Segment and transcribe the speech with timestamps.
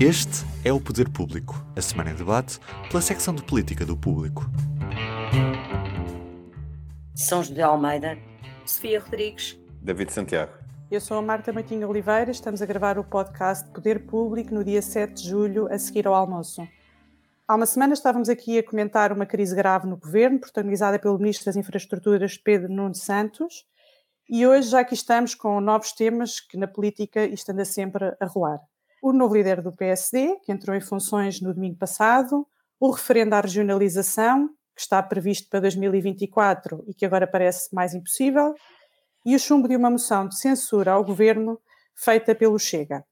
[0.00, 4.44] Este é o Poder Público, a semana em debate pela secção de política do Público.
[7.16, 8.16] São José Almeida,
[8.64, 10.52] Sofia Rodrigues, David Santiago.
[10.88, 14.80] Eu sou a Marta Matinho Oliveira, estamos a gravar o podcast Poder Público no dia
[14.80, 16.62] 7 de julho, a seguir ao almoço.
[17.48, 21.46] Há uma semana estávamos aqui a comentar uma crise grave no governo, protagonizada pelo Ministro
[21.46, 23.66] das Infraestruturas, Pedro Nuno Santos,
[24.30, 28.26] e hoje já aqui estamos com novos temas que na política isto anda sempre a
[28.26, 28.60] rolar
[29.02, 32.46] o novo líder do PSD, que entrou em funções no domingo passado,
[32.80, 38.54] o referendo à regionalização, que está previsto para 2024 e que agora parece mais impossível,
[39.26, 41.60] e o chumbo de uma moção de censura ao governo
[41.94, 43.04] feita pelo Chega.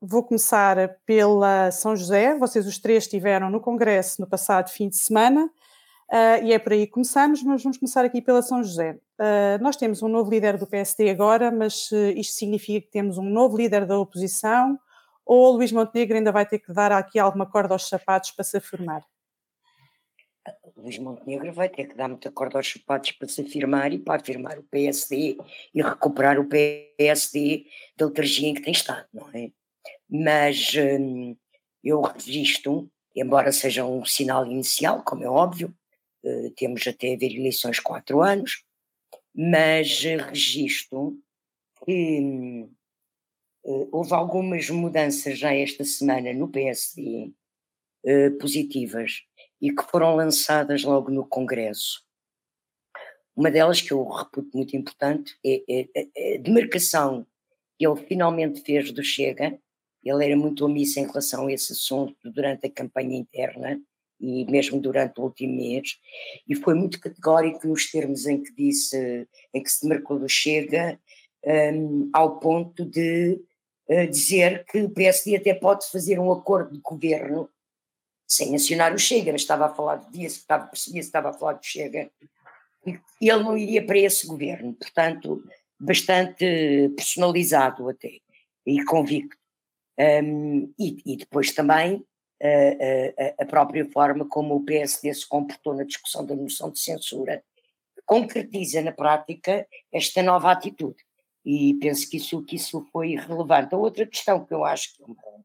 [0.00, 2.36] Vou começar pela São José.
[2.38, 6.72] Vocês os três estiveram no Congresso no passado fim de semana uh, e é por
[6.72, 8.98] aí que começamos, mas vamos começar aqui pela São José.
[9.18, 13.16] Uh, nós temos um novo líder do PSD agora, mas uh, isto significa que temos
[13.16, 14.78] um novo líder da oposição,
[15.26, 18.44] ou o Luís Montenegro ainda vai ter que dar aqui alguma corda aos sapatos para
[18.44, 19.04] se afirmar?
[20.62, 23.98] O Luís Montenegro vai ter que dar muita corda aos sapatos para se afirmar e
[23.98, 25.36] para afirmar o PSD
[25.74, 27.66] e recuperar o PSD
[27.96, 29.50] da letargia em que tem estado, não é?
[30.08, 31.36] Mas hum,
[31.82, 35.74] eu registro, embora seja um sinal inicial, como é óbvio,
[36.22, 38.62] uh, temos até haver eleições quatro anos,
[39.34, 41.18] mas registro
[41.84, 42.75] que hum,
[43.66, 47.32] houve algumas mudanças já esta semana no PSD
[48.04, 49.22] eh, positivas
[49.60, 52.04] e que foram lançadas logo no Congresso.
[53.34, 57.26] Uma delas, que eu reputo muito importante, é, é, é a demarcação
[57.76, 59.58] que ele finalmente fez do Chega.
[60.04, 63.80] Ele era muito omisso em relação a esse assunto durante a campanha interna
[64.20, 65.98] e mesmo durante o último mês,
[66.48, 70.98] e foi muito categórico nos termos em que disse, em que se demarcou do Chega,
[71.44, 73.38] um, ao ponto de
[74.10, 77.48] dizer que o PSD até pode fazer um acordo de governo
[78.26, 81.52] sem mencionar o Chega, mas estava a falar de dias, estava, percebia estava a falar
[81.54, 82.10] do Chega,
[82.84, 85.44] e ele não iria para esse governo, portanto,
[85.78, 88.18] bastante personalizado até,
[88.66, 89.36] e convicto.
[89.98, 92.04] Um, e, e, depois também
[92.42, 96.78] a, a, a, própria forma como o PSD se comportou na discussão da moção de
[96.78, 97.42] censura
[98.04, 101.05] concretiza na prática esta nova atitude
[101.46, 103.72] e penso que isso, que isso foi relevante.
[103.72, 105.44] A outra questão que eu acho que é uma,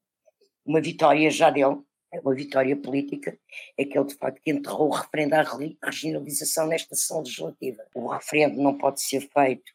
[0.66, 3.38] uma vitória já deu, é uma vitória política,
[3.78, 5.44] é que ele de facto enterrou o referendo à
[5.84, 7.86] regionalização nesta sessão legislativa.
[7.94, 9.72] O referendo não pode ser feito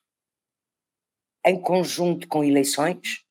[1.47, 3.25] em conjunto com eleições,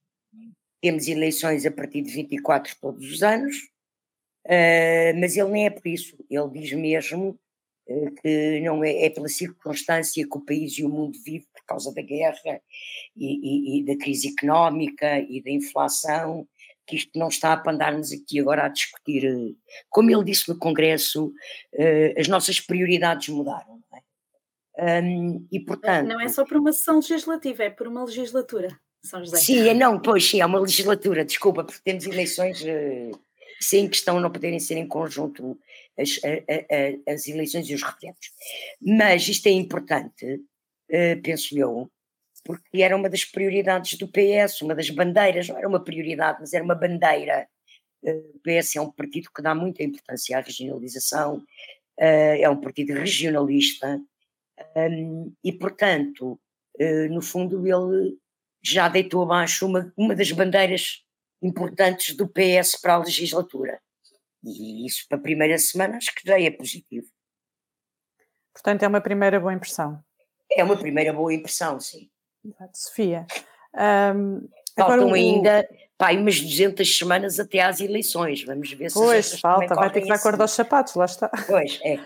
[0.81, 3.57] temos eleições a partir de 24 todos os anos,
[4.45, 7.37] uh, mas ele nem é por isso, ele diz mesmo
[8.21, 11.93] que não é, é pela circunstância que o país e o mundo vivem por causa
[11.93, 12.61] da guerra
[13.15, 16.47] e, e, e da crise económica e da inflação,
[16.85, 19.25] que isto não está para andarmos aqui agora a discutir.
[19.25, 19.53] Eh,
[19.89, 23.81] como ele disse no Congresso, uh, as nossas prioridades mudaram.
[23.91, 25.01] Não é?
[25.51, 26.07] E portanto.
[26.07, 28.79] Não é só por uma sessão legislativa, é por uma legislatura.
[29.03, 29.37] São José.
[29.37, 32.63] Sim, é, não, pois sim, é uma legislatura, desculpa, porque temos eleições
[33.59, 35.59] uh, sem questão não poderem ser em conjunto
[35.97, 38.31] as, a, a, as eleições e os referendos.
[38.81, 40.41] Mas isto é importante
[40.89, 41.89] uh, penso eu,
[42.43, 46.53] porque era uma das prioridades do PS, uma das bandeiras, não era uma prioridade, mas
[46.53, 47.47] era uma bandeira.
[48.03, 52.59] Uh, o PS é um partido que dá muita importância à regionalização, uh, é um
[52.59, 53.99] partido regionalista,
[54.75, 56.39] um, e portanto,
[57.09, 58.17] no fundo, ele
[58.61, 61.04] já deitou abaixo uma, uma das bandeiras
[61.41, 63.79] importantes do PS para a legislatura.
[64.43, 67.07] E isso para a primeira semana acho que já é positivo.
[68.53, 70.01] Portanto, é uma primeira boa impressão.
[70.51, 72.09] É uma primeira boa impressão, sim.
[72.43, 73.25] Exato, Sofia.
[73.73, 74.47] Um,
[74.77, 78.43] Faltam ainda pá, umas 200 semanas até às eleições.
[78.43, 81.29] Vamos ver se Pois, falta, vai ter que dar cor aos sapatos, lá está.
[81.47, 81.99] Pois, é.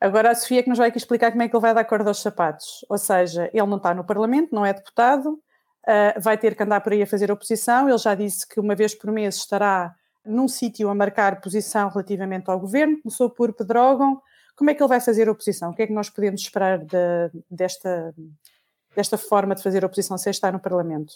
[0.00, 2.06] Agora a Sofia que nos vai aqui explicar como é que ele vai dar cor
[2.06, 2.84] aos sapatos.
[2.88, 5.38] Ou seja, ele não está no Parlamento, não é deputado,
[5.84, 7.88] uh, vai ter que andar por aí a fazer oposição.
[7.88, 12.50] Ele já disse que uma vez por mês estará num sítio a marcar posição relativamente
[12.50, 13.00] ao governo.
[13.02, 14.20] Começou por Pedrógão,
[14.56, 15.70] como é que ele vai fazer oposição?
[15.70, 18.14] O que é que nós podemos esperar de, desta,
[18.94, 21.14] desta forma de fazer oposição se está no Parlamento?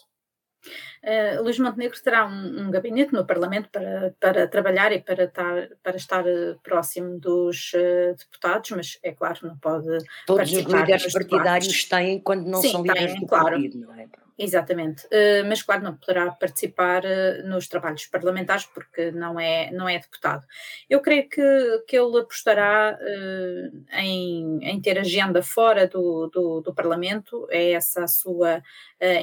[1.05, 5.69] Uh, Luís Montenegro terá um, um, gabinete no Parlamento para, para trabalhar e para, tar,
[5.83, 9.87] para estar eh, próximo dos uh, deputados, mas é claro, não pode.
[10.27, 13.51] Todos os líderes partidários têm quando não Sim, são líderes têm, do claro.
[13.51, 14.09] partido, não é?
[14.41, 19.89] Exatamente, uh, mas claro, não poderá participar uh, nos trabalhos parlamentares porque não é, não
[19.89, 20.47] é deputado.
[20.89, 21.43] Eu creio que,
[21.89, 28.05] que ele apostará uh, em, em ter agenda fora do, do, do, Parlamento, é essa
[28.05, 28.63] a sua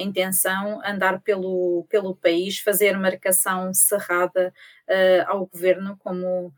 [0.00, 4.52] intenção, andar pelo, pelo país, fazer marcação cerrada
[5.26, 6.52] ao governo, como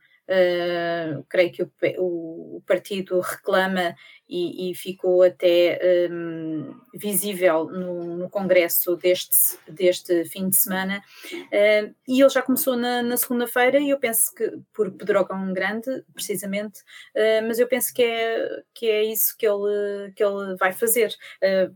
[1.28, 3.94] creio que o, o, partido reclama
[4.28, 5.80] e, e ficou até
[6.10, 11.02] um, visível no, no, Congresso deste, deste fim de semana.
[11.32, 16.04] Uh, e ele já começou na, na segunda-feira, e eu penso que, por Pedrógão Grande,
[16.12, 16.80] precisamente,
[17.16, 21.14] uh, mas eu penso que é, que é isso que ele, que ele vai fazer.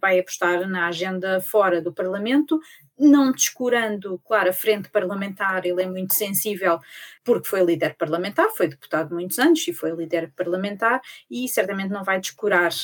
[0.00, 2.60] vai apostar na agenda fora do Parlamento,
[2.98, 6.78] não descurando, claro, a frente parlamentar, ele é muito sensível
[7.24, 11.00] porque foi líder parlamentar, foi deputado muitos anos e foi líder parlamentar
[11.30, 12.41] e certamente não vai descurar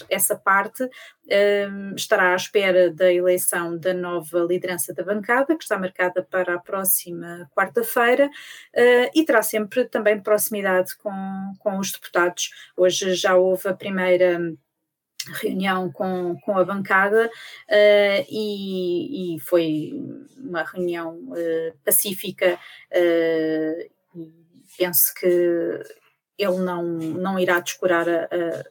[0.09, 5.79] essa parte, um, estará à espera da eleição da nova liderança da bancada, que está
[5.79, 12.51] marcada para a próxima quarta-feira, uh, e terá sempre também proximidade com, com os deputados.
[12.77, 14.39] Hoje já houve a primeira
[15.33, 19.93] reunião com, com a bancada uh, e, e, foi
[20.37, 24.33] uma reunião uh, pacífica uh, e
[24.77, 25.27] penso que
[26.39, 28.65] ele não, não irá descurar a, a,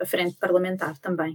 [0.00, 1.34] a, frente parlamentar também.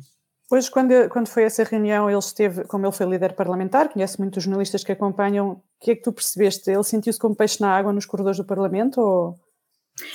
[0.52, 4.44] Hoje, quando, quando foi essa reunião, ele esteve, como ele foi líder parlamentar, conhece muitos
[4.44, 6.70] jornalistas que acompanham, o que é que tu percebeste?
[6.70, 9.40] Ele sentiu-se como peixe na água nos corredores do Parlamento ou...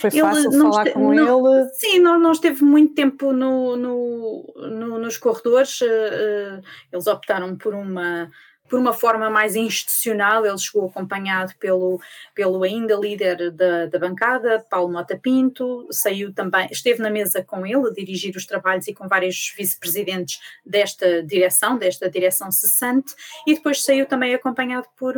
[0.01, 1.69] Foi fácil falar com não, ele?
[1.75, 5.81] Sim, não, não esteve muito tempo no, no, no nos corredores.
[5.83, 8.31] Uh, eles optaram por uma
[8.69, 12.01] por uma forma mais institucional, ele chegou acompanhado pelo,
[12.35, 17.67] pelo ainda líder da, da bancada, Paulo Mota Pinto, saiu também, esteve na mesa com
[17.67, 23.15] ele a dirigir os trabalhos e com vários vice-presidentes desta direção, desta direção cessante,
[23.47, 25.15] e depois saiu também acompanhado por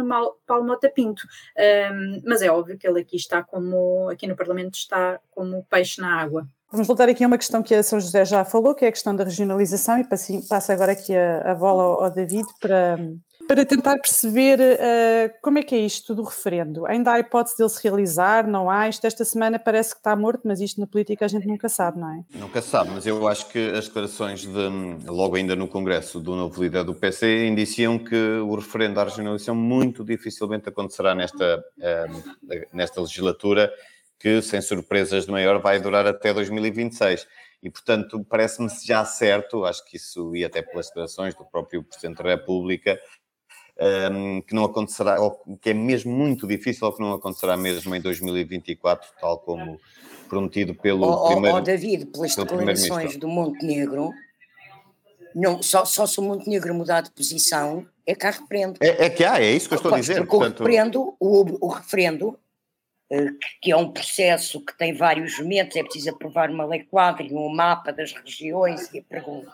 [0.46, 1.22] Paulo Mota Pinto.
[1.56, 6.00] Um, mas é óbvio que ele aqui está como, aqui no Parlamento está como peixe
[6.00, 6.46] na água.
[6.70, 8.92] Vamos voltar aqui a uma questão que a São José já falou, que é a
[8.92, 12.98] questão da regionalização, e passo agora aqui a, a bola ao, ao David para,
[13.48, 16.84] para tentar perceber uh, como é que é isto do referendo.
[16.84, 18.90] Ainda há hipótese dele se realizar, não há?
[18.90, 21.98] Isto esta semana parece que está morto, mas isto na política a gente nunca sabe,
[21.98, 22.38] não é?
[22.38, 24.68] Nunca sabe, mas eu acho que as declarações de,
[25.06, 29.54] logo ainda no Congresso do novo líder do PC indiciam que o referendo à regionalização
[29.54, 33.72] muito dificilmente acontecerá nesta, uh, nesta legislatura,
[34.20, 37.26] que sem surpresas de maior vai durar até 2026
[37.62, 42.22] e, portanto, parece-me já certo, acho que isso, e até pelas declarações do próprio Presidente
[42.22, 43.00] da República,
[43.80, 47.94] um, que não acontecerá, ou que é mesmo muito difícil, ou que não acontecerá mesmo
[47.94, 49.78] em 2024, tal como
[50.28, 51.56] prometido pelo oh, primeiro...
[51.56, 54.10] Oh, David, pelas declarações do Montenegro,
[55.34, 58.78] não, só, só se o Montenegro mudar de posição é que há referendo.
[58.80, 60.16] É, é que há, é isso que eu estou a dizer.
[60.16, 60.60] Porque portanto...
[60.60, 62.38] o referendo, o, o referendo
[63.62, 67.32] que é um processo que tem vários momentos, é preciso aprovar uma lei quadro e
[67.32, 69.50] um mapa das regiões e a pergunta.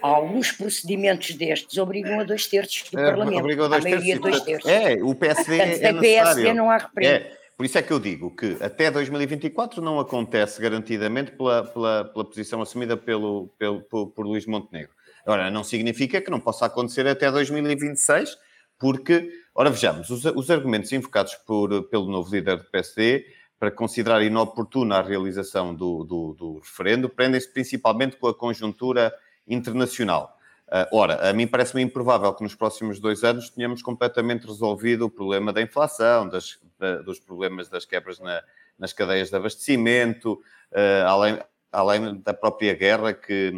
[0.00, 3.40] Alguns procedimentos destes obrigam a dois terços do é, Parlamento.
[3.40, 4.70] Obrigam a dois a maioria terços, dois terços.
[4.70, 7.10] É, o PSD Portanto, é PSD não há reprendo.
[7.10, 12.04] É, por isso é que eu digo que até 2024 não acontece garantidamente pela, pela,
[12.06, 14.92] pela posição assumida pelo, pelo, por, por Luís Montenegro.
[15.26, 18.34] Agora, não significa que não possa acontecer até 2026,
[18.78, 23.26] porque Ora, vejamos, os, os argumentos invocados por, pelo novo líder do PSD
[23.58, 29.14] para considerar inoportuna a realização do, do, do referendo prendem-se principalmente com a conjuntura
[29.46, 30.38] internacional.
[30.66, 35.10] Uh, ora, a mim parece-me improvável que nos próximos dois anos tenhamos completamente resolvido o
[35.10, 38.40] problema da inflação, das, da, dos problemas das quebras na,
[38.78, 40.34] nas cadeias de abastecimento,
[40.72, 41.38] uh, além,
[41.72, 43.52] além da própria guerra que,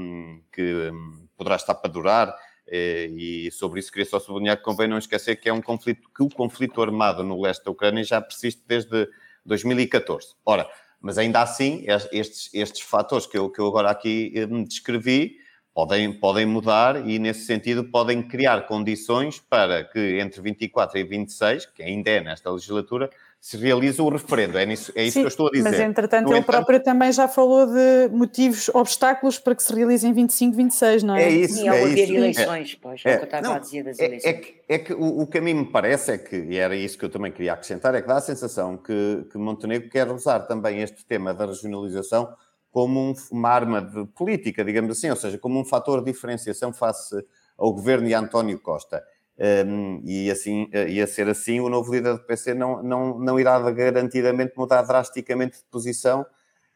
[0.51, 2.35] que um, poderá estar para durar.
[2.75, 6.09] Eh, e sobre isso queria só sublinhar que convém não esquecer que é um conflito,
[6.17, 9.07] que o conflito armado no leste da Ucrânia já persiste desde
[9.45, 10.29] 2014.
[10.43, 10.67] Ora,
[10.99, 15.37] mas ainda assim, estes, estes fatores que eu, que eu agora aqui eh, descrevi
[15.75, 21.67] podem, podem mudar e, nesse sentido, podem criar condições para que entre 24 e 26,
[21.67, 23.11] que ainda é nesta legislatura,
[23.43, 24.57] se realiza o referendo.
[24.57, 25.69] É, nisso, é isso Sim, que eu estou a dizer.
[25.69, 29.75] Mas, entretanto, no ele entanto, próprio também já falou de motivos, obstáculos para que se
[29.75, 31.25] realize em 25, 26, não é?
[31.25, 31.55] É isso.
[31.55, 34.05] Sim, é haver eleições, pois, é, o que eu estava não, a dizer das é,
[34.05, 34.33] eleições.
[34.33, 36.77] É que, é que o, o, que a mim me parece é que, e era
[36.77, 40.09] isso que eu também queria acrescentar, é que dá a sensação que, que Montenegro quer
[40.09, 42.33] usar também este tema da regionalização
[42.71, 46.73] como um, uma arma de política, digamos assim, ou seja, como um fator de diferenciação
[46.73, 47.17] face
[47.59, 49.03] ao governo e a António Costa.
[49.39, 53.41] Um, e assim, eh, ia ser assim, o novo líder do PC não, não, não
[53.41, 56.25] irá garantidamente mudar drasticamente de posição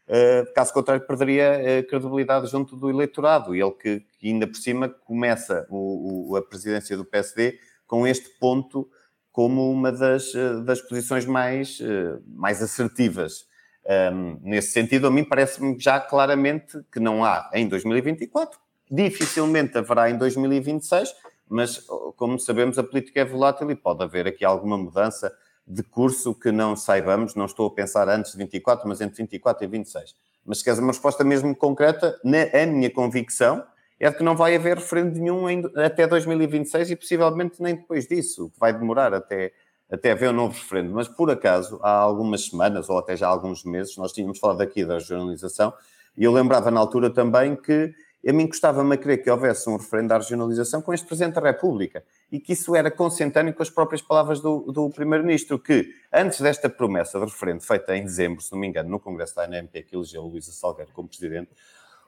[0.08, 3.54] Uh, caso contrário, perderia uh, credibilidade junto do eleitorado.
[3.56, 8.06] E ele que, que ainda por cima começa o, o, a presidência do PSD com
[8.06, 8.88] este ponto
[9.32, 10.32] como uma das,
[10.64, 11.78] das posições mais,
[12.26, 13.44] mais assertivas.
[13.84, 18.58] Um, nesse sentido, a mim parece-me já claramente que não há em 2024,
[18.90, 21.14] dificilmente haverá em 2026,
[21.48, 21.84] mas
[22.16, 25.32] como sabemos, a política é volátil e pode haver aqui alguma mudança
[25.66, 29.64] de curso que não saibamos, não estou a pensar antes de 24, mas entre 24
[29.64, 30.14] e 26.
[30.44, 33.64] Mas se queres uma resposta mesmo concreta, a minha convicção
[33.98, 38.50] é de que não vai haver referendo nenhum até 2026 e possivelmente nem depois disso,
[38.50, 39.52] que vai demorar até,
[39.90, 40.92] até haver um novo referendo.
[40.92, 44.60] Mas por acaso, há algumas semanas ou até já há alguns meses, nós tínhamos falado
[44.60, 45.72] aqui da regionalização
[46.16, 47.92] e eu lembrava na altura também que
[48.28, 51.40] a mim custava-me a crer que houvesse um referendo à regionalização com este Presidente da
[51.40, 56.40] República e que isso era consentâneo com as próprias palavras do, do Primeiro-Ministro, que antes
[56.40, 59.82] desta promessa de referendo feita em dezembro, se não me engano, no Congresso da ANMP,
[59.82, 61.50] que elegeu Luísa Salgueiro como Presidente,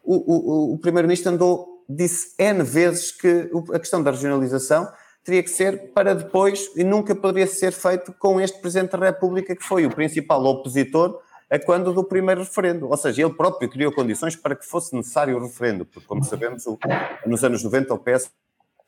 [0.02, 4.90] o, o, o Primeiro-Ministro andou, disse N vezes que a questão da regionalização
[5.22, 9.54] teria que ser para depois e nunca poderia ser feito com este Presidente da República,
[9.54, 12.88] que foi o principal opositor a quando do primeiro referendo.
[12.88, 16.66] Ou seja, ele próprio criou condições para que fosse necessário o referendo, porque, como sabemos,
[16.66, 16.78] o,
[17.26, 18.30] nos anos 90 o PS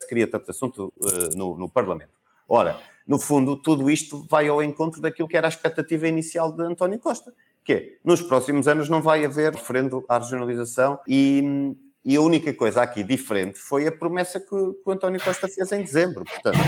[0.08, 2.12] queria tanto assunto uh, no, no, Parlamento.
[2.48, 6.62] Ora, no fundo, tudo isto vai ao encontro daquilo que era a expectativa inicial de
[6.62, 7.32] António Costa,
[7.64, 12.52] que é, nos próximos anos não vai haver referendo à regionalização e, e a única
[12.54, 16.24] coisa aqui diferente foi a promessa que, que o António Costa fez em dezembro.
[16.24, 16.58] Portanto,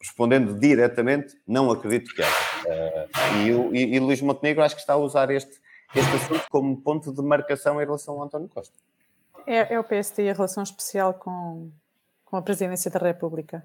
[0.00, 2.51] respondendo diretamente, não acredito que haja.
[2.64, 5.60] Uh, e, o, e, e Luís Montenegro acho que está a usar este,
[5.94, 8.74] este assunto como ponto de marcação em relação ao António Costa.
[9.46, 11.70] É, é o PSD e a relação especial com,
[12.24, 13.64] com a presidência da República,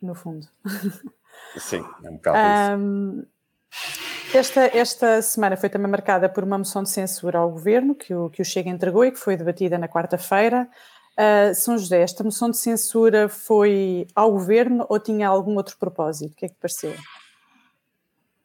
[0.00, 0.46] no fundo.
[1.56, 2.38] Sim, é um bocado
[2.78, 3.28] um, isso.
[4.32, 8.30] Esta, esta semana foi também marcada por uma moção de censura ao governo que o,
[8.30, 10.68] que o Chega entregou e que foi debatida na quarta-feira.
[11.18, 16.32] Uh, São José, esta moção de censura foi ao governo ou tinha algum outro propósito?
[16.32, 16.94] O que é que pareceu?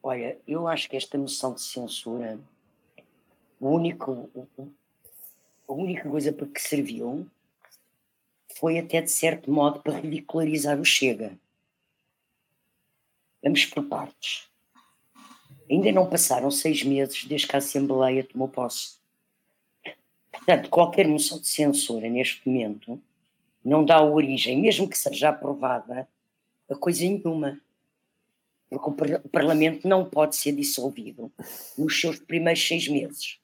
[0.08, 2.40] Olha, eu acho que esta moção de censura,
[3.60, 4.30] o único,
[5.68, 7.26] a única coisa para que serviu
[8.56, 11.36] foi até de certo modo para ridicularizar o Chega.
[13.42, 14.48] Vamos por partes.
[15.68, 19.00] Ainda não passaram seis meses desde que a Assembleia tomou posse.
[20.32, 23.02] Portanto, qualquer moção de censura neste momento
[23.64, 26.08] não dá origem, mesmo que seja aprovada,
[26.70, 27.60] a coisa nenhuma.
[28.70, 31.32] Porque o Parlamento não pode ser dissolvido
[31.78, 33.40] nos seus primeiros seis meses.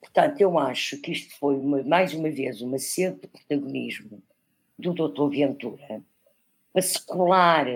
[0.00, 4.22] Portanto, eu acho que isto foi uma, mais uma vez uma sede de protagonismo
[4.78, 5.28] do Dr.
[5.28, 6.02] Ventura
[6.72, 7.66] para se colar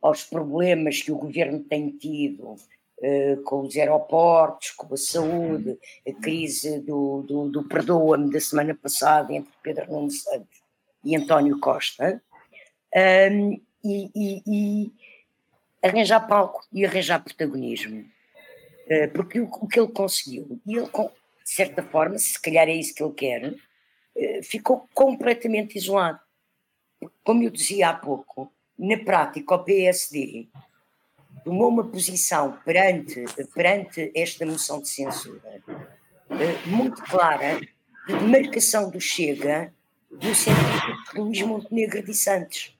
[0.00, 6.12] aos problemas que o governo tem tido uh, com os aeroportos, com a saúde, a
[6.12, 10.62] crise do, do, do perdoa-me da semana passada entre Pedro Nuno Santos
[11.04, 12.22] e António Costa,
[12.94, 14.92] um, e, e,
[15.84, 18.00] arranjar palco e arranjar protagonismo.
[18.86, 20.88] Uh, porque o, que ele conseguiu, e ele
[21.44, 23.54] de certa forma, se calhar é isso que ele quer,
[24.16, 26.18] eh, ficou completamente isolado.
[27.22, 30.48] Como eu dizia há pouco, na prática, o PSD
[31.44, 33.24] tomou uma posição perante,
[33.54, 35.62] perante esta moção de censura
[36.30, 39.72] eh, muito clara de demarcação do Chega
[40.10, 42.74] no sentido que Luís Montenegro disse antes.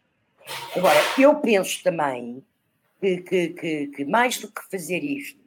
[0.74, 2.42] Agora, eu penso também
[3.04, 5.38] que, que, que, que mais do que fazer isto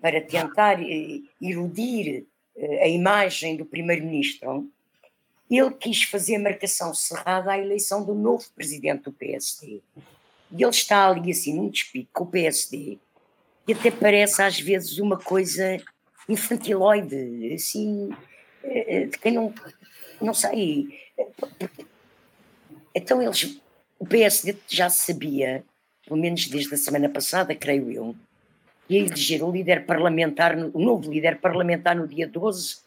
[0.00, 2.26] para tentar eh, iludir
[2.80, 4.70] a imagem do primeiro-ministro,
[5.50, 9.80] ele quis fazer marcação cerrada à eleição do novo presidente do PSD.
[10.50, 12.98] E ele está ali assim num despique com o PSD,
[13.66, 15.76] e até parece às vezes uma coisa
[16.28, 18.10] infantiloide, assim,
[18.62, 19.52] eh, eh, de quem não,
[20.20, 20.88] não sei.
[22.94, 23.60] Então eles,
[23.98, 25.64] o PSD já sabia,
[26.06, 28.16] pelo menos desde a semana passada, creio eu,
[28.88, 32.78] e a eleger o líder parlamentar, o novo líder parlamentar no dia 12,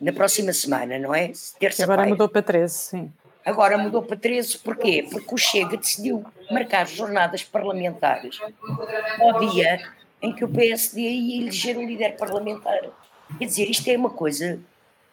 [0.00, 1.30] na próxima semana, não é?
[1.58, 3.12] Terça Agora mudou para 13, sim.
[3.44, 5.06] Agora mudou para 13, porquê?
[5.10, 8.38] Porque o Chega decidiu marcar jornadas parlamentares
[9.20, 9.86] ao dia
[10.22, 12.80] em que o PSD ia eleger o líder parlamentar.
[13.38, 14.58] Quer dizer, isto é uma coisa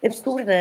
[0.04, 0.54] absurda,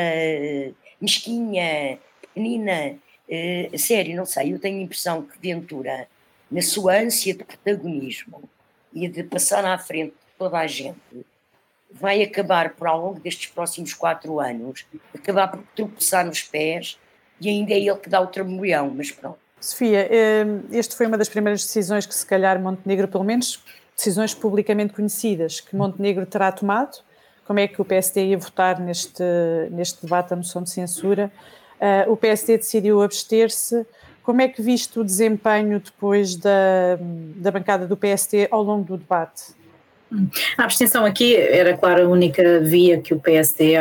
[1.00, 2.98] mesquinha, pequenina,
[3.30, 6.08] uh, sério, não sei, eu tenho a impressão que Ventura
[6.50, 8.42] na sua ânsia de protagonismo
[8.92, 10.98] e de passar à frente de toda a gente,
[11.92, 14.84] vai acabar por ao longo destes próximos quatro anos,
[15.14, 16.98] acabar por tropeçar nos pés
[17.40, 19.38] e ainda é ele que dá o trambolhão, mas pronto.
[19.60, 23.62] Sofia, eh, este foi uma das primeiras decisões que se calhar Montenegro, pelo menos
[23.96, 27.02] decisões publicamente conhecidas, que Montenegro terá tomado.
[27.44, 29.24] como é que o PSD ia votar neste,
[29.72, 31.32] neste debate da moção de censura.
[31.80, 33.86] Uh, o PSD decidiu abster-se.
[34.22, 36.98] Como é que viste o desempenho depois da,
[37.36, 39.58] da bancada do PSD ao longo do debate?
[40.58, 43.74] A abstenção aqui era, claro, a única via que o PSD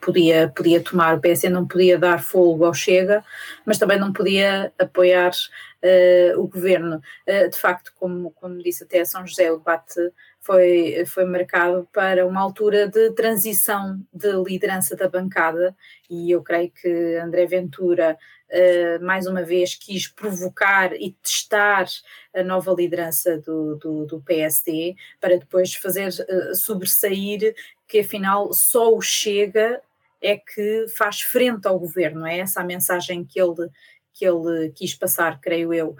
[0.00, 1.16] podia, podia tomar.
[1.16, 3.24] O PSD não podia dar fogo ao Chega,
[3.64, 7.00] mas também não podia apoiar uh, o governo.
[7.28, 10.00] Uh, de facto, como, como disse até São José, o debate
[10.40, 15.76] foi, foi marcado para uma altura de transição de liderança da bancada
[16.08, 18.16] e eu creio que André Ventura
[18.50, 21.86] uh, mais uma vez quis provocar e testar
[22.34, 27.54] a nova liderança do, do, do PSD para depois fazer uh, sobressair
[27.86, 29.82] que afinal só o Chega
[30.22, 33.70] é que faz frente ao governo, é essa a mensagem que ele
[34.12, 35.96] que ele quis passar, creio eu.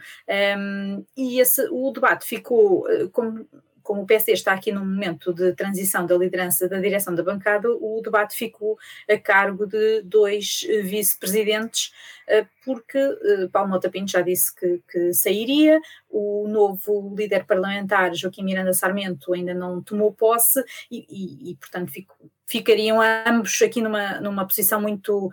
[0.59, 3.49] Um, e esse, o debate ficou, eh, como
[3.82, 7.68] como o PSD está aqui num momento de transição da liderança da direção da bancada,
[7.70, 11.92] o debate ficou a cargo de dois eh, vice-presidentes,
[12.26, 18.14] eh, porque eh, Paulo Mota Pinto já disse que, que, sairia, o novo líder parlamentar,
[18.14, 22.14] Joaquim Miranda Sarmento, ainda não tomou posse e, e, e portanto, fico,
[22.46, 25.30] ficariam ambos aqui numa, numa posição muito,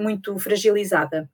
[0.00, 1.28] muito fragilizada.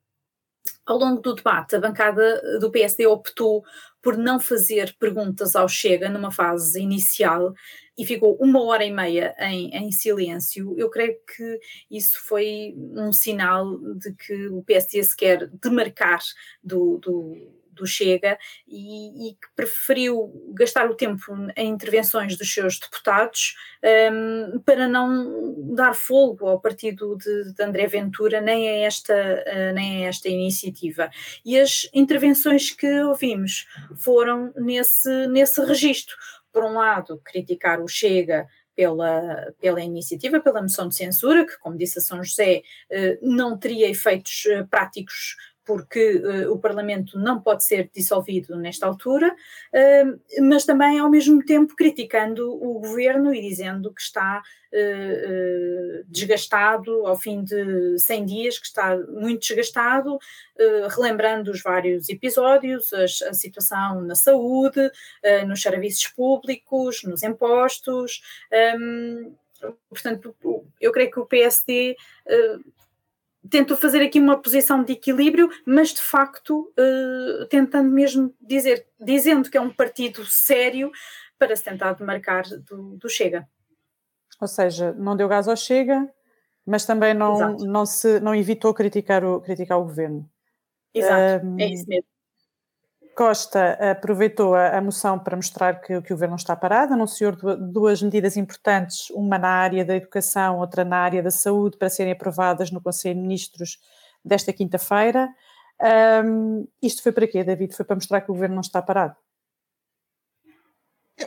[0.85, 3.63] Ao longo do debate, a bancada do PSD optou
[4.01, 7.53] por não fazer perguntas ao Chega numa fase inicial
[7.97, 11.59] e ficou uma hora e meia em, em, silêncio, eu creio que
[11.91, 16.19] isso foi um sinal de que o PSD se quer demarcar
[16.63, 22.77] do, do do Chega e, e, que preferiu gastar o tempo em intervenções dos seus
[22.77, 23.55] deputados
[24.11, 29.73] um, para não dar fogo ao partido de, de André Ventura nem a, esta, uh,
[29.73, 31.09] nem a esta iniciativa.
[31.45, 33.67] E as intervenções que ouvimos
[33.97, 36.15] foram nesse, nesse registro.
[36.51, 38.47] Por um lado, criticar o Chega
[38.79, 43.57] pela, pela iniciativa, pela moção de censura, que, como disse a São José, eh, não
[43.57, 45.35] teria efeitos eh, práticos
[45.69, 51.45] porque uh, o Parlamento não pode ser dissolvido nesta altura, uh, mas também ao mesmo
[51.45, 58.57] tempo criticando o governo e dizendo que está uh, desgastado ao fim de 100 dias,
[58.57, 60.17] que está muito desgastado,
[60.89, 64.91] relembrando os vários episódios, a, a situação na saúde,
[65.47, 68.21] nos serviços públicos, nos impostos.
[68.77, 69.33] Um,
[69.87, 70.35] portanto,
[70.81, 71.95] eu creio que o PSD
[73.47, 79.49] tentou fazer aqui uma posição de equilíbrio, mas de facto uh, tentando mesmo dizer, dizendo
[79.49, 80.91] que é um partido sério
[81.37, 83.47] para se tentar demarcar do, do Chega.
[84.41, 86.09] Ou seja, não deu gás ao Chega,
[86.65, 90.29] mas também não, não, se, não evitou criticar o, criticar o governo.
[90.93, 92.07] Exato, um, é isso mesmo.
[93.19, 98.37] Costa aproveitou a, moção para mostrar que, que, o governo está parado, anunciou duas medidas
[98.37, 102.79] importantes, uma na área da educação, outra na área da saúde, para serem aprovadas no
[102.79, 103.77] Conselho de Ministros
[104.23, 105.27] desta quinta-feira.
[106.23, 107.75] Um, isto foi para quê, David?
[107.75, 109.17] Foi para mostrar que o governo não está parado?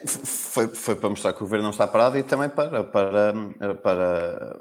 [0.07, 3.35] Foi, foi para mostrar que o governo não está parado e também para, para,
[3.83, 4.59] para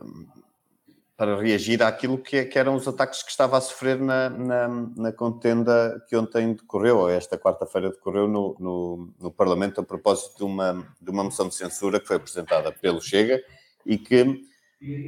[1.21, 5.12] para reagir àquilo que, que, eram os ataques que estava a sofrer na, na, na
[5.12, 10.43] contenda que ontem decorreu, ou esta quarta-feira decorreu no, no, no, Parlamento, a propósito de
[10.43, 13.39] uma, de uma moção de censura que foi apresentada pelo Chega
[13.86, 14.41] e que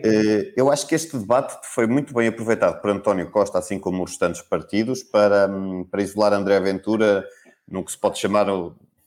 [0.04, 4.04] eh, eu acho que este debate foi muito bem aproveitado por António Costa, assim como
[4.04, 5.50] os restantes partidos, para,
[5.90, 7.28] para isolar André Ventura
[7.68, 8.46] no que se pode chamar,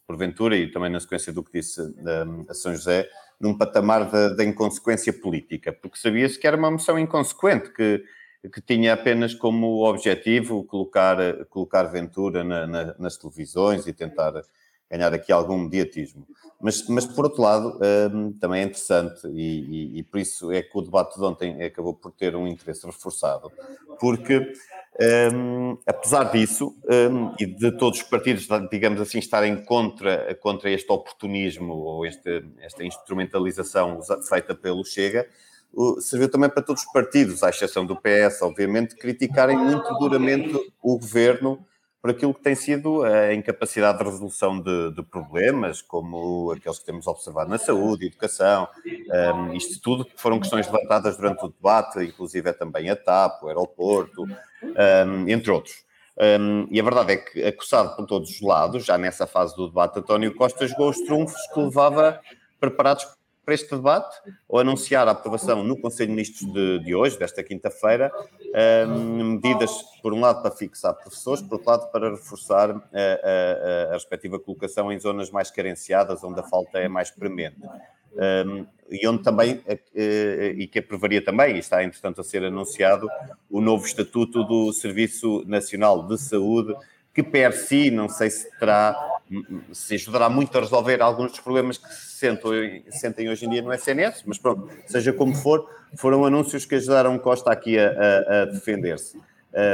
[0.08, 3.08] por Ventura, e também na sequência do que disse um, a São José,
[3.40, 8.02] num patamar da inconsequência política, porque sabia-se que era uma moção inconsequente, que,
[8.52, 14.42] que tinha apenas como objetivo colocar, colocar Ventura na, na, nas televisões e tentar
[14.90, 16.26] ganhar aqui algum mediatismo.
[16.60, 17.78] Mas, mas por outro lado,
[18.12, 21.62] um, também é interessante, e, e, e, por isso é que o debate de ontem
[21.62, 23.52] acabou por ter um interesse reforçado,
[24.00, 24.52] porque
[24.98, 30.90] um, apesar disso, um, e de todos os partidos, digamos assim, estarem contra, contra este
[30.90, 35.28] oportunismo ou este, esta instrumentalização feita pelo Chega,
[36.00, 40.98] serviu também para todos os partidos, à exceção do PS, obviamente, criticarem muito duramente o
[40.98, 41.64] governo
[42.00, 46.86] por aquilo que tem sido a incapacidade de resolução de, de problemas, como aqueles que
[46.86, 48.68] temos observado na saúde, educação,
[49.34, 53.42] um, isto tudo que foram questões levantadas durante o debate, inclusive é também a TAP,
[53.42, 55.84] o aeroporto, um, entre outros.
[56.18, 59.66] Um, e a verdade é que, acusado por todos os lados, já nessa fase do
[59.68, 62.20] debate, António Costa jogou os trunfos que levava
[62.58, 63.06] preparados
[63.46, 67.44] para este debate, ou anunciar a aprovação no Conselho de Ministros de, de hoje, desta
[67.44, 68.10] quinta-feira,
[68.88, 69.70] um, medidas,
[70.02, 74.40] por um lado, para fixar professores, por outro lado, para reforçar a, a, a, respectiva
[74.40, 77.56] colocação em zonas mais carenciadas, onde a falta é mais premente.
[78.46, 79.62] um, e onde também,
[79.94, 83.08] e que aprovaria também, e está entretanto a ser anunciado,
[83.48, 86.74] o novo Estatuto do Serviço Nacional de Saúde,
[87.16, 88.94] que per si, não sei se terá,
[89.72, 92.18] se ajudará muito a resolver alguns dos problemas que se
[92.90, 97.18] sentem, hoje em dia no SNS, mas pronto, seja como for, foram anúncios que ajudaram
[97.18, 99.18] Costa aqui a, a, a defender-se,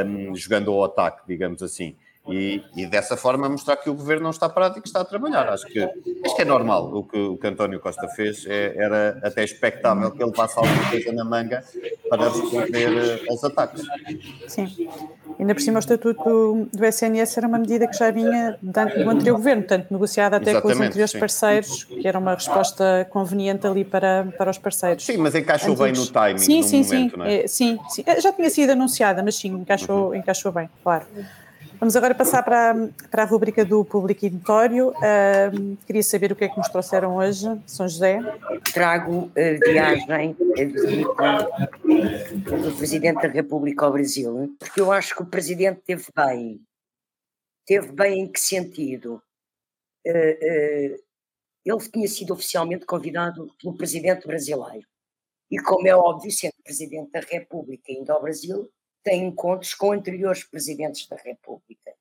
[0.07, 1.97] um, jogando ao ataque, digamos assim.
[2.29, 5.05] E, e, dessa forma mostrar que o governo não está parado e que está a
[5.05, 5.49] trabalhar.
[5.49, 6.95] Acho que, acho que é normal.
[6.95, 10.89] O que, o que António Costa fez é, era até expectável que ele passe alguma
[10.89, 11.65] coisa na manga
[12.09, 13.83] para responder eh, aos ataques.
[14.47, 14.89] Sim.
[15.43, 19.37] Ainda por cima, o estatuto do SNS era uma medida que já vinha do anterior
[19.37, 21.19] governo, portanto, negociada até Exatamente, com os anteriores sim.
[21.19, 25.05] parceiros, que era uma resposta conveniente ali para, para os parceiros.
[25.05, 27.35] Sim, mas encaixou bem no timing, sim, no sim, momento, sim, não é?
[27.43, 27.47] é?
[27.49, 28.05] Sim, sim.
[28.21, 30.15] Já tinha sido anunciada, mas sim, encaixou, uhum.
[30.15, 31.07] encaixou bem, claro.
[31.83, 32.77] Vamos agora passar para,
[33.11, 34.91] para a rubrica do público e notório.
[34.91, 38.21] Uh, queria saber o que é que nos trouxeram hoje, São José.
[38.73, 41.49] Trago a viagem, a visita
[42.63, 46.63] do Presidente da República ao Brasil, porque eu acho que o Presidente teve bem.
[47.67, 49.21] Teve bem em que sentido?
[50.07, 51.03] Uh, uh,
[51.65, 54.87] ele tinha sido oficialmente convidado pelo Presidente brasileiro.
[55.51, 58.71] E como é óbvio, sendo Presidente da República indo ao Brasil,
[59.03, 61.95] tem encontros com anteriores presidentes da República.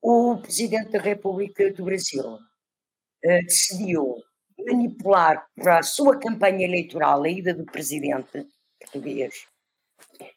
[0.00, 4.22] O presidente da República do Brasil uh, decidiu
[4.58, 8.46] manipular para a sua campanha eleitoral a ida do presidente
[8.80, 9.46] português,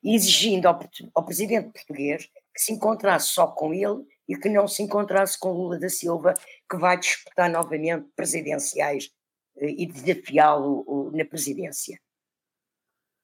[0.03, 0.79] exigindo ao,
[1.13, 5.51] ao presidente português que se encontrasse só com ele e que não se encontrasse com
[5.51, 6.33] Lula da Silva,
[6.69, 9.05] que vai disputar novamente presidenciais
[9.55, 11.99] uh, e desafiá-lo na presidência.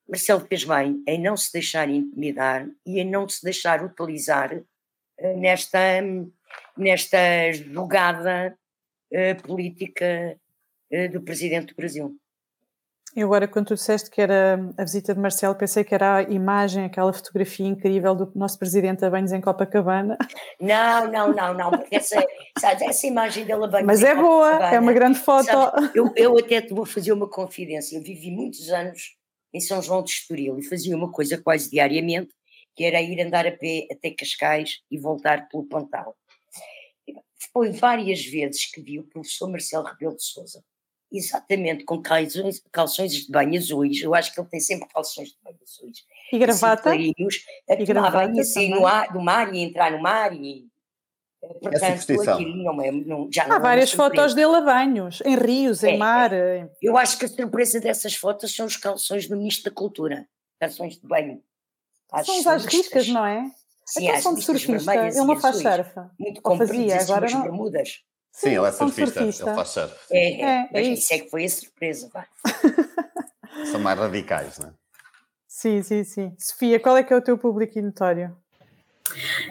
[0.07, 5.39] Marcelo fez bem em não se deixar intimidar e em não se deixar utilizar uh,
[5.39, 5.79] nesta,
[6.77, 8.57] nesta jogada
[9.11, 10.37] uh, política
[10.91, 12.15] uh, do presidente do Brasil.
[13.15, 16.21] E agora, quando tu disseste que era a visita de Marcelo, pensei que era a
[16.23, 20.17] imagem, aquela fotografia incrível do nosso presidente a banhos em Copacabana.
[20.59, 22.21] Não, não, não, não, porque essa,
[22.59, 25.45] sabes, essa imagem dele a banhos Mas é boa, é uma grande foto.
[25.45, 27.95] Sabes, eu, eu até te vou fazer uma confidência.
[27.95, 29.15] Eu vivi muitos anos
[29.55, 32.33] em São João de Estoril e fazia uma coisa quase diariamente,
[32.75, 36.13] que era ir andar a pé até Cascais e voltar pelo Pontal.
[37.53, 40.61] Foi várias vezes que vi o professor Marcelo Rebelo de Souza,
[41.09, 45.37] exatamente com calções, calções de banho azuis, eu acho que ele tem sempre calções de
[45.41, 46.03] banho azuis.
[46.33, 46.89] E gravata?
[46.89, 47.13] Assim,
[47.69, 50.67] a tomar banho assim no, ar, no mar e entrar no mar e
[51.62, 55.84] Portanto, aquilo não é, não, já Há é várias fotos dele a banhos, em rios,
[55.84, 56.34] em é, mar.
[56.34, 56.69] É.
[56.81, 60.27] Eu acho que a surpresa dessas fotos são os calções do Ministro da Cultura,
[60.60, 61.41] calções de banho.
[62.23, 63.49] São as riscas, não é?
[63.86, 65.91] Sim, a são de surfista, ele não faz surf.
[66.17, 67.43] Muito fazia, agora não.
[67.43, 67.99] bermudas.
[68.31, 69.95] Sim, ele é surfista, surfista, ele faz surf.
[70.12, 71.03] É, é, é isso.
[71.03, 72.10] isso é que foi a surpresa.
[73.71, 74.73] São mais radicais, não é?
[75.47, 76.36] Sim, sim, sim.
[76.38, 78.36] Sofia, qual é que é o teu público notório?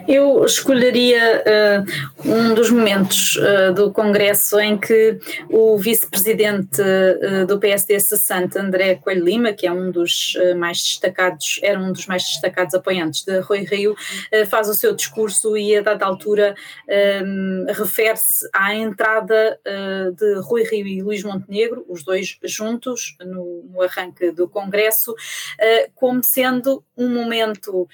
[0.07, 5.17] Eu escolheria uh, um dos momentos uh, do Congresso em que
[5.49, 11.59] o vice-presidente uh, do PSD 60, André Coelho Lima, que é um dos mais destacados,
[11.63, 13.95] era um dos mais destacados apoiantes de Rui Rio,
[14.49, 16.55] faz o seu discurso e a dada altura
[17.67, 19.59] refere-se à entrada
[20.15, 25.15] de Rui Rio e Luís Montenegro, os dois juntos no, no arranque do Congresso,
[25.95, 27.87] como sendo um momento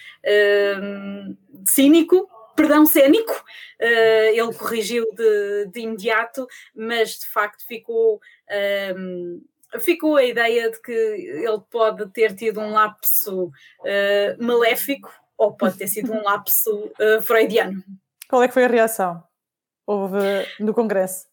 [1.65, 9.41] cínico, perdão, cénico, uh, ele corrigiu de, de, imediato, mas de facto ficou, um,
[9.73, 15.53] ehm, ficou a ideia de que ele pode ter tido um lapso uh, maléfico ou
[15.53, 17.83] pode ter sido um lapso uh, freudiano.
[18.29, 19.23] Qual é que foi a reação?
[19.87, 20.19] Houve
[20.59, 21.30] no Congresso?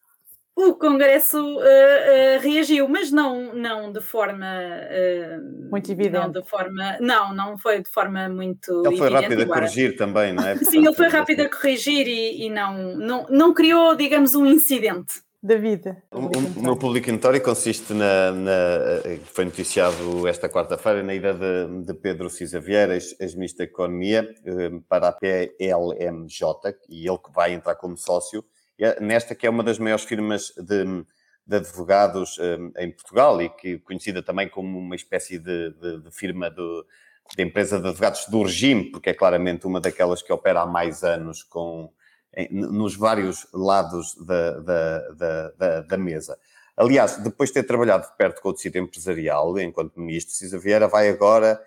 [0.58, 6.18] O Congresso uh, uh, reagiu, mas não, não de forma uh, muito evidente.
[6.18, 8.82] Não de forma, não, não foi de forma muito.
[8.84, 10.56] Ele foi rápido a corrigir também, não é?
[10.64, 15.22] Sim, ele foi rápido a corrigir e, e, não, não, não criou, digamos, um incidente.
[15.40, 16.02] Da vida.
[16.10, 16.18] O,
[16.58, 18.52] o meu público notório consiste na, na.
[19.26, 24.28] Foi noticiado esta quarta-feira na ida de, de Pedro Cisa Vieira, ex-ministro da Economia,
[24.88, 28.44] para a PLMJ, e ele que vai entrar como sócio
[29.00, 31.04] nesta que é uma das maiores firmas de,
[31.46, 36.10] de advogados um, em Portugal e que conhecida também como uma espécie de, de, de
[36.10, 36.84] firma de,
[37.36, 41.02] de, empresa de advogados do regime, porque é claramente uma daquelas que opera há mais
[41.02, 41.90] anos com,
[42.34, 46.38] em, nos vários lados da, da, da, da, mesa.
[46.76, 50.86] Aliás, depois de ter trabalhado de perto com o tecido empresarial, enquanto ministro, Cisa Vieira
[50.86, 51.60] vai agora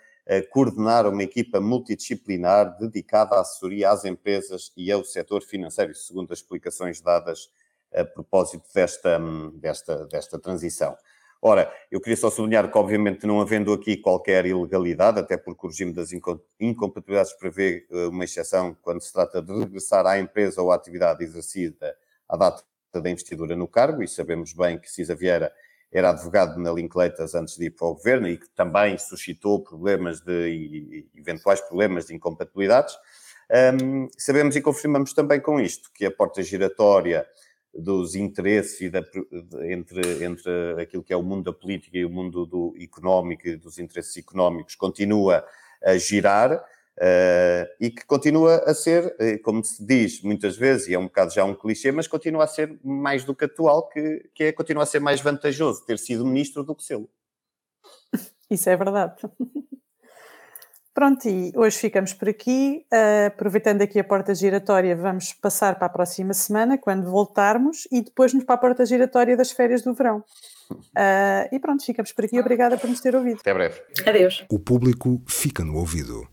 [0.52, 6.40] coordenar uma equipa multidisciplinar dedicada à assessoria às empresas e ao setor financeiro, segundo as
[6.40, 7.50] explicações dadas
[7.94, 9.20] a propósito desta,
[9.56, 10.96] desta, desta transição.
[11.42, 15.70] Ora, eu queria só sublinhar que, obviamente, não havendo aqui qualquer ilegalidade, até porque o
[15.70, 16.12] regime das
[16.60, 21.24] incompatibilidades prevê eh, uma exceção quando se trata de regressar à empresa ou à atividade
[21.24, 21.98] exercida
[22.30, 25.52] à data da investidura no cargo, e sabemos bem que Cisa Vieira
[25.92, 30.22] era advogado na Linklaters antes de ir para o governo e que também suscitou problemas
[30.22, 32.96] de eventuais problemas de incompatibilidades.
[33.82, 37.28] Um, sabemos e confirmamos também com isto que a porta giratória
[37.74, 39.02] dos interesses e da,
[39.64, 43.58] entre, entre aquilo que é o mundo da política e o mundo do económico e
[43.58, 45.46] dos interesses económicos continua
[45.84, 46.64] a girar
[47.80, 51.34] e que continua a ser, eh, como se diz muitas vezes, e é um bocado
[51.34, 54.84] já um clichê, mas continua a ser mais do que atual, que, que é, continua
[54.84, 57.10] a ser mais vantajoso ter sido ministro do que sê-lo.
[58.50, 59.16] Isso é verdade.
[60.94, 62.86] Pronto, e hoje ficamos por aqui.
[62.92, 68.02] Uh, aproveitando aqui a porta giratória, vamos passar para a próxima semana, quando voltarmos, e
[68.02, 70.22] depois nos para a porta giratória das férias do verão.
[70.70, 72.38] Uh, e pronto, ficamos por aqui.
[72.38, 73.40] Obrigada por nos ter ouvido.
[73.40, 73.82] Até breve.
[74.06, 74.46] Adeus.
[74.52, 76.28] O público fica no ouvido.